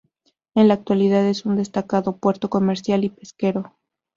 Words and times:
En 0.55 0.67
la 0.67 0.73
actualidad 0.73 1.27
es 1.27 1.45
un 1.45 1.57
destacado 1.57 2.17
puerto 2.17 2.49
comercial 2.49 3.03
y 3.03 3.09
pesquero. 3.09 3.77